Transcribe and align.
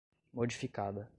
modificada 0.33 1.09